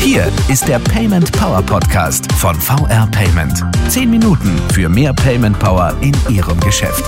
[0.00, 3.62] Hier ist der Payment Power Podcast von VR Payment.
[3.88, 7.04] Zehn Minuten für mehr Payment Power in Ihrem Geschäft.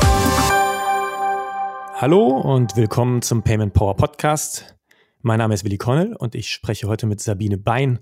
[1.96, 4.76] Hallo und willkommen zum Payment Power Podcast.
[5.22, 7.99] Mein Name ist Willi Connell und ich spreche heute mit Sabine Bein,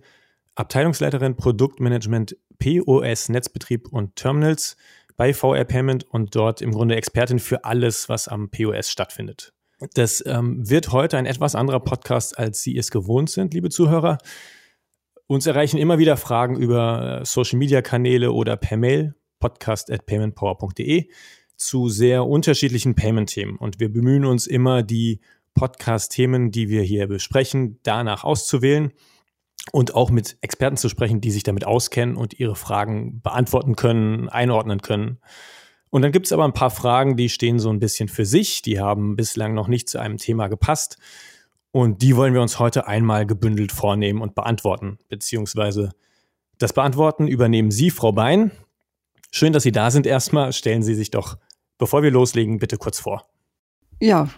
[0.56, 4.76] Abteilungsleiterin Produktmanagement POS Netzbetrieb und Terminals
[5.16, 9.54] bei VR Payment und dort im Grunde Expertin für alles, was am POS stattfindet.
[9.94, 14.18] Das ähm, wird heute ein etwas anderer Podcast, als Sie es gewohnt sind, liebe Zuhörer.
[15.28, 21.08] Uns erreichen immer wieder Fragen über äh, Social-Media-Kanäle oder per Mail, podcast at paymentpower.de,
[21.56, 23.56] zu sehr unterschiedlichen Payment-Themen.
[23.56, 25.20] Und wir bemühen uns immer, die
[25.54, 28.92] Podcast-Themen, die wir hier besprechen, danach auszuwählen
[29.70, 34.28] und auch mit Experten zu sprechen, die sich damit auskennen und ihre Fragen beantworten können,
[34.28, 35.18] einordnen können.
[35.90, 38.62] Und dann gibt es aber ein paar Fragen, die stehen so ein bisschen für sich,
[38.62, 40.98] die haben bislang noch nicht zu einem Thema gepasst.
[41.70, 45.90] Und die wollen wir uns heute einmal gebündelt vornehmen und beantworten, beziehungsweise
[46.58, 48.50] das Beantworten übernehmen Sie, Frau Bein.
[49.30, 50.06] Schön, dass Sie da sind.
[50.06, 51.36] Erstmal stellen Sie sich doch,
[51.78, 53.28] bevor wir loslegen, bitte kurz vor.
[54.00, 54.28] Ja,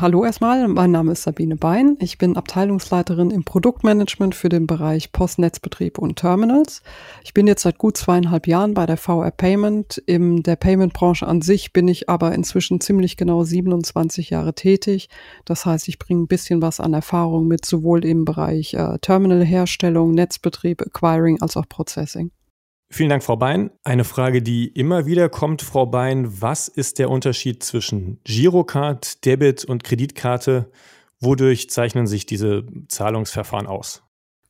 [0.00, 0.66] hallo erstmal.
[0.66, 1.96] Mein Name ist Sabine Bein.
[2.00, 6.82] Ich bin Abteilungsleiterin im Produktmanagement für den Bereich Postnetzbetrieb und Terminals.
[7.22, 9.98] Ich bin jetzt seit gut zweieinhalb Jahren bei der VR Payment.
[9.98, 15.08] In der Payment-Branche an sich bin ich aber inzwischen ziemlich genau 27 Jahre tätig.
[15.44, 20.10] Das heißt, ich bringe ein bisschen was an Erfahrung mit, sowohl im Bereich äh, Terminalherstellung,
[20.10, 22.32] Netzbetrieb, Acquiring als auch Processing.
[22.94, 23.72] Vielen Dank, Frau Bein.
[23.82, 26.40] Eine Frage, die immer wieder kommt, Frau Bein.
[26.40, 30.70] Was ist der Unterschied zwischen Girocard, Debit und Kreditkarte?
[31.18, 34.04] Wodurch zeichnen sich diese Zahlungsverfahren aus?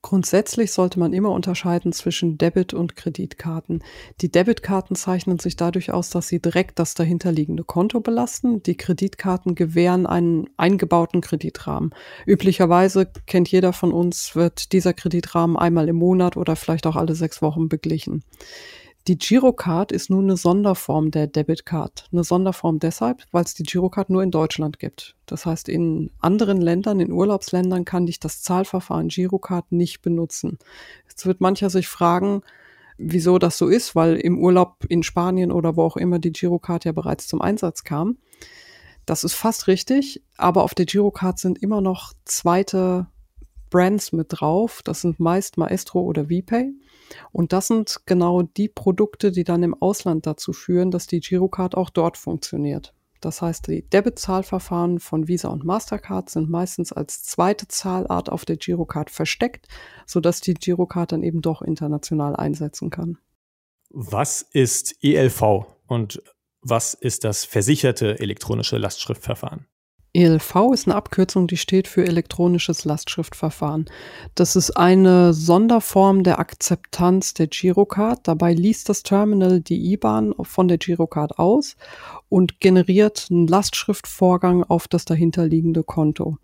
[0.04, 3.82] Grundsätzlich sollte man immer unterscheiden zwischen Debit- und Kreditkarten.
[4.20, 8.62] Die Debitkarten zeichnen sich dadurch aus, dass sie direkt das dahinterliegende Konto belasten.
[8.62, 11.94] Die Kreditkarten gewähren einen eingebauten Kreditrahmen.
[12.26, 17.14] Üblicherweise kennt jeder von uns, wird dieser Kreditrahmen einmal im Monat oder vielleicht auch alle
[17.14, 18.24] sechs Wochen beglichen.
[19.06, 22.08] Die Girocard ist nun eine Sonderform der Debitcard.
[22.10, 25.14] Eine Sonderform deshalb, weil es die Girocard nur in Deutschland gibt.
[25.26, 30.58] Das heißt, in anderen Ländern, in Urlaubsländern kann ich das Zahlverfahren Girocard nicht benutzen.
[31.06, 32.40] Jetzt wird mancher sich fragen,
[32.96, 36.86] wieso das so ist, weil im Urlaub in Spanien oder wo auch immer die Girocard
[36.86, 38.16] ja bereits zum Einsatz kam.
[39.04, 43.08] Das ist fast richtig, aber auf der Girocard sind immer noch zweite
[43.68, 44.80] Brands mit drauf.
[44.82, 46.72] Das sind meist Maestro oder VPay.
[47.32, 51.76] Und das sind genau die Produkte, die dann im Ausland dazu führen, dass die Girocard
[51.76, 52.94] auch dort funktioniert.
[53.20, 58.58] Das heißt, die Debit-Zahlverfahren von Visa und Mastercard sind meistens als zweite Zahlart auf der
[58.58, 59.66] Girocard versteckt,
[60.06, 63.16] sodass die Girocard dann eben doch international einsetzen kann.
[63.88, 66.22] Was ist ELV und
[66.60, 69.66] was ist das versicherte elektronische Lastschriftverfahren?
[70.14, 73.86] ELV ist eine Abkürzung, die steht für elektronisches Lastschriftverfahren.
[74.36, 78.20] Das ist eine Sonderform der Akzeptanz der Girocard.
[78.22, 81.76] Dabei liest das Terminal die IBAN von der Girocard aus
[82.28, 86.38] und generiert einen Lastschriftvorgang auf das dahinterliegende Konto.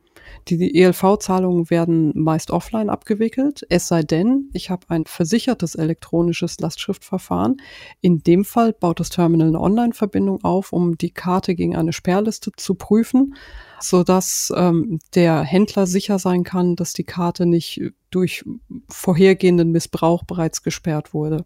[0.49, 7.59] Die ELV-Zahlungen werden meist offline abgewickelt, es sei denn, ich habe ein versichertes elektronisches Lastschriftverfahren.
[8.01, 12.53] In dem Fall baut das Terminal eine Online-Verbindung auf, um die Karte gegen eine Sperrliste
[12.57, 13.35] zu prüfen,
[13.81, 17.81] sodass ähm, der Händler sicher sein kann, dass die Karte nicht
[18.11, 18.45] durch
[18.89, 21.45] vorhergehenden Missbrauch bereits gesperrt wurde.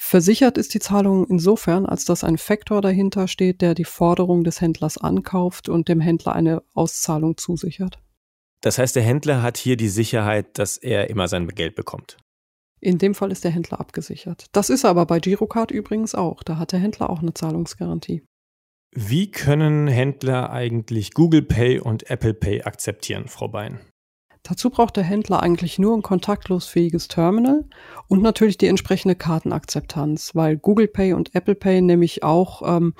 [0.00, 4.60] Versichert ist die Zahlung insofern, als dass ein Faktor dahinter steht, der die Forderung des
[4.60, 7.98] Händlers ankauft und dem Händler eine Auszahlung zusichert.
[8.60, 12.16] Das heißt, der Händler hat hier die Sicherheit, dass er immer sein Geld bekommt.
[12.80, 14.46] In dem Fall ist der Händler abgesichert.
[14.52, 16.44] Das ist aber bei Girocard übrigens auch.
[16.44, 18.22] Da hat der Händler auch eine Zahlungsgarantie.
[18.94, 23.80] Wie können Händler eigentlich Google Pay und Apple Pay akzeptieren, Frau Bein?
[24.42, 27.64] Dazu braucht der Händler eigentlich nur ein kontaktlos fähiges Terminal
[28.06, 32.94] und natürlich die entsprechende Kartenakzeptanz, weil Google Pay und Apple Pay nämlich auch ähm,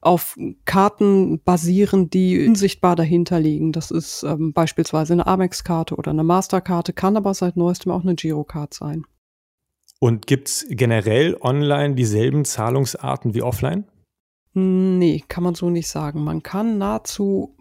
[0.00, 3.72] auf Karten basieren, die unsichtbar dahinter liegen.
[3.72, 8.16] Das ist ähm, beispielsweise eine Amex-Karte oder eine Masterkarte, kann aber seit neuestem auch eine
[8.16, 9.04] Girocard sein.
[10.00, 13.84] Und gibt es generell online dieselben Zahlungsarten wie offline?
[14.54, 16.24] Nee, kann man so nicht sagen.
[16.24, 17.56] Man kann nahezu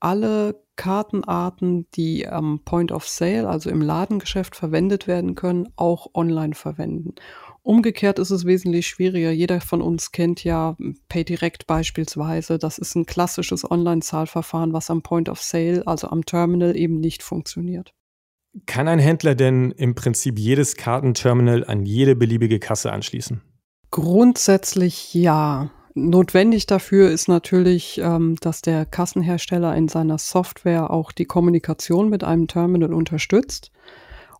[0.00, 6.56] alle Kartenarten, die am Point of Sale, also im Ladengeschäft verwendet werden können, auch online
[6.56, 7.14] verwenden.
[7.62, 9.30] Umgekehrt ist es wesentlich schwieriger.
[9.30, 10.76] Jeder von uns kennt ja
[11.08, 12.58] PayDirect beispielsweise.
[12.58, 17.22] Das ist ein klassisches Online-Zahlverfahren, was am Point of Sale, also am Terminal, eben nicht
[17.22, 17.94] funktioniert.
[18.66, 23.40] Kann ein Händler denn im Prinzip jedes Kartenterminal an jede beliebige Kasse anschließen?
[23.92, 25.70] Grundsätzlich ja.
[25.94, 32.24] Notwendig dafür ist natürlich, ähm, dass der Kassenhersteller in seiner Software auch die Kommunikation mit
[32.24, 33.70] einem Terminal unterstützt.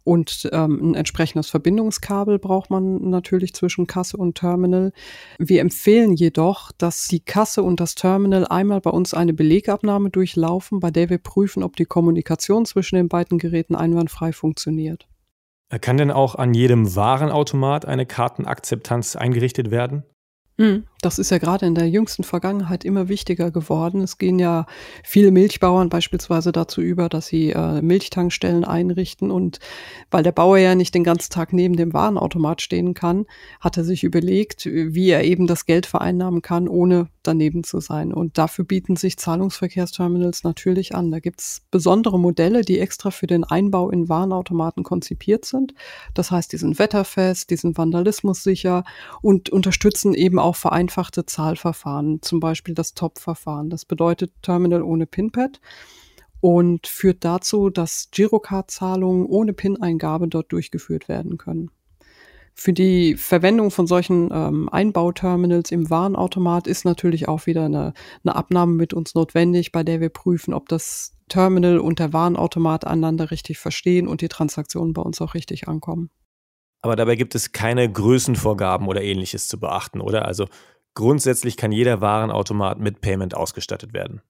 [0.05, 4.93] Und ähm, ein entsprechendes Verbindungskabel braucht man natürlich zwischen Kasse und Terminal.
[5.39, 10.81] Wir empfehlen jedoch, dass die Kasse und das Terminal einmal bei uns eine Belegabnahme durchlaufen,
[10.81, 15.07] bei der wir prüfen, ob die Kommunikation zwischen den beiden Geräten einwandfrei funktioniert.
[15.81, 20.03] Kann denn auch an jedem Warenautomat eine Kartenakzeptanz eingerichtet werden?
[20.59, 24.03] Hm, das ist ja gerade in der jüngsten Vergangenheit immer wichtiger geworden.
[24.03, 24.67] Es gehen ja
[25.03, 29.33] viele Milchbauern beispielsweise dazu über, dass sie äh, Milchtankstellen einrichten.
[29.33, 29.59] Und
[30.13, 33.27] weil der Bauer ja nicht den ganzen Tag neben dem Warenautomat stehen kann,
[33.61, 38.15] hat er sich überlegt, wie er eben das Geld vereinnahmen kann, ohne daneben zu sein.
[38.15, 41.11] Und dafür bieten sich Zahlungsverkehrsterminals natürlich an.
[41.11, 45.75] Da gibt's besondere Modelle, die extra für den Einbau in Warenautomaten konzipiert sind.
[46.15, 48.85] Das heißt, die sind wetterfest, die sind vandalismussicher
[49.21, 50.55] und unterstützen eben auch
[50.93, 53.71] vereinfachte Zahlverfahren, zum Beispiel das TOP-Verfahren.
[53.71, 55.61] Das bedeutet Terminal ohne PIN-Pad
[56.41, 61.71] und führt dazu, dass Girocard-Zahlungen ohne PIN-Eingabe dort durchgeführt werden können.
[62.55, 68.37] Für die Verwendung von solchen ähm, Einbauterminals im Warenautomat ist natürlich auch wieder eine, eine
[68.37, 73.31] Abnahme mit uns notwendig, bei der wir prüfen, ob das Terminal und der Warenautomat einander
[73.31, 76.11] richtig verstehen und die Transaktionen bei uns auch richtig ankommen.
[76.83, 80.27] Aber dabei gibt es keine Größenvorgaben oder ähnliches zu beachten, oder?
[80.27, 80.47] Also
[80.95, 84.21] grundsätzlich kann jeder Warenautomat mit Payment ausgestattet werden.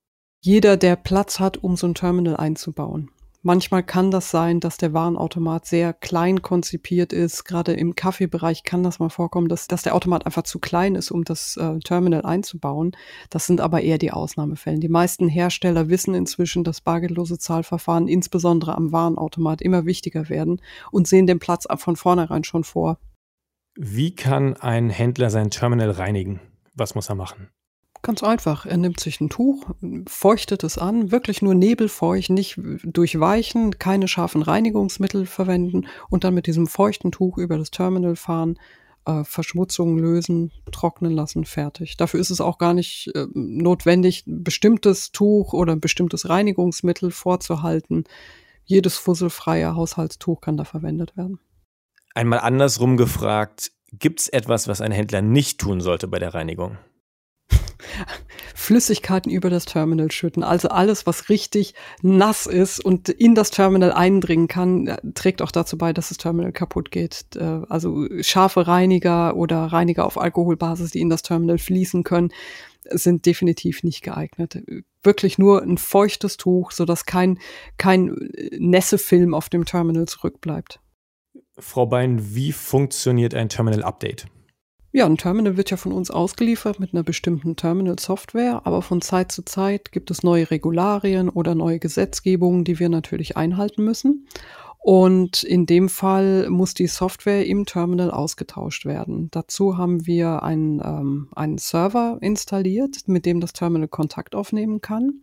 [0.40, 3.10] Jeder, der Platz hat, um so ein Terminal einzubauen.
[3.44, 7.44] Manchmal kann das sein, dass der Warenautomat sehr klein konzipiert ist.
[7.44, 11.10] Gerade im Kaffeebereich kann das mal vorkommen, dass, dass der Automat einfach zu klein ist,
[11.10, 12.92] um das äh, Terminal einzubauen.
[13.30, 14.78] Das sind aber eher die Ausnahmefälle.
[14.78, 20.62] Die meisten Hersteller wissen inzwischen, dass bargeldlose Zahlverfahren insbesondere am Warenautomat immer wichtiger werden
[20.92, 22.98] und sehen den Platz von vornherein schon vor.
[23.74, 26.40] Wie kann ein Händler sein Terminal reinigen?
[26.74, 27.50] Was muss er machen?
[28.02, 28.66] Ganz einfach.
[28.66, 29.70] Er nimmt sich ein Tuch,
[30.08, 36.48] feuchtet es an, wirklich nur nebelfeucht, nicht durchweichen, keine scharfen Reinigungsmittel verwenden und dann mit
[36.48, 38.58] diesem feuchten Tuch über das Terminal fahren,
[39.04, 41.96] äh, Verschmutzungen lösen, trocknen lassen, fertig.
[41.96, 47.12] Dafür ist es auch gar nicht äh, notwendig, ein bestimmtes Tuch oder ein bestimmtes Reinigungsmittel
[47.12, 48.02] vorzuhalten.
[48.64, 51.38] Jedes fusselfreie Haushaltstuch kann da verwendet werden.
[52.14, 56.78] Einmal andersrum gefragt, gibt es etwas, was ein Händler nicht tun sollte bei der Reinigung?
[58.54, 60.42] Flüssigkeiten über das Terminal schütten.
[60.42, 65.50] Also alles, was richtig nass ist und in das Terminal eindringen kann, äh, trägt auch
[65.50, 67.24] dazu bei, dass das Terminal kaputt geht.
[67.34, 72.32] Äh, also scharfe Reiniger oder Reiniger auf Alkoholbasis, die in das Terminal fließen können,
[72.90, 74.62] sind definitiv nicht geeignet.
[75.02, 77.38] Wirklich nur ein feuchtes Tuch, sodass kein,
[77.78, 78.16] kein
[78.58, 80.80] Nässefilm auf dem Terminal zurückbleibt.
[81.58, 84.26] Frau Bein, wie funktioniert ein Terminal-Update?
[84.94, 89.32] Ja, ein Terminal wird ja von uns ausgeliefert mit einer bestimmten Terminal-Software, aber von Zeit
[89.32, 94.26] zu Zeit gibt es neue Regularien oder neue Gesetzgebungen, die wir natürlich einhalten müssen.
[94.84, 99.28] Und in dem Fall muss die Software im Terminal ausgetauscht werden.
[99.30, 105.22] Dazu haben wir einen, ähm, einen Server installiert, mit dem das Terminal Kontakt aufnehmen kann.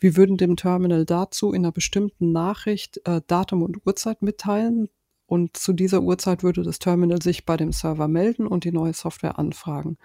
[0.00, 4.88] Wir würden dem Terminal dazu in einer bestimmten Nachricht äh, Datum und Uhrzeit mitteilen,
[5.26, 8.92] und zu dieser Uhrzeit würde das Terminal sich bei dem Server melden und die neue
[8.92, 9.98] Software anfragen.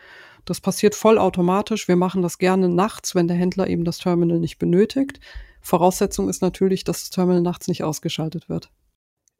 [0.45, 1.87] Das passiert vollautomatisch.
[1.87, 5.19] Wir machen das gerne nachts, wenn der Händler eben das Terminal nicht benötigt.
[5.61, 8.71] Voraussetzung ist natürlich, dass das Terminal nachts nicht ausgeschaltet wird.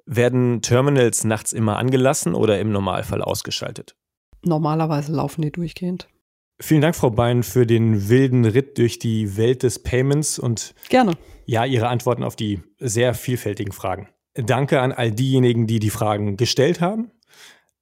[0.06, 3.96] Werden Terminals nachts immer angelassen oder im Normalfall ausgeschaltet?
[4.44, 6.08] Normalerweise laufen die durchgehend.
[6.60, 11.14] Vielen Dank, Frau Bein, für den wilden Ritt durch die Welt des Payments und gerne.
[11.46, 14.10] Ja, Ihre Antworten auf die sehr vielfältigen Fragen.
[14.34, 17.12] Danke an all diejenigen, die die Fragen gestellt haben.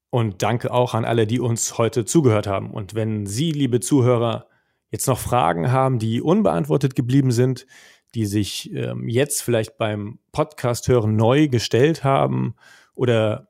[0.10, 2.72] Und danke auch an alle, die uns heute zugehört haben.
[2.72, 4.48] Und wenn Sie, liebe Zuhörer,
[4.90, 7.68] jetzt noch Fragen haben, die unbeantwortet geblieben sind,
[8.16, 12.56] die sich ähm, jetzt vielleicht beim Podcast hören neu gestellt haben
[12.96, 13.50] oder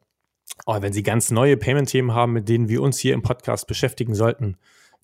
[0.65, 4.15] oh, wenn Sie ganz neue Payment-Themen haben, mit denen wir uns hier im Podcast beschäftigen
[4.15, 4.57] sollten,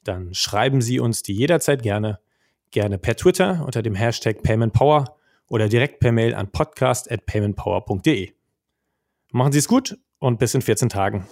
[0.04, 2.20] dann schreiben Sie uns die jederzeit gerne,
[2.72, 5.18] gerne per Twitter unter dem Hashtag PaymentPower
[5.50, 8.32] oder direkt per Mail an podcast.paymentpower.de.
[9.32, 11.28] Machen Sie es gut und bis in 14 Tagen.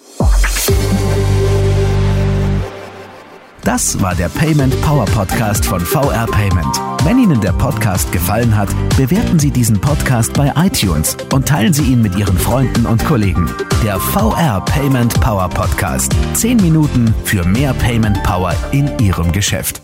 [3.63, 6.81] Das war der Payment Power Podcast von VR Payment.
[7.05, 8.67] Wenn Ihnen der Podcast gefallen hat,
[8.97, 13.49] bewerten Sie diesen Podcast bei iTunes und teilen Sie ihn mit Ihren Freunden und Kollegen.
[13.83, 16.13] Der VR Payment Power Podcast.
[16.33, 19.83] Zehn Minuten für mehr Payment Power in Ihrem Geschäft.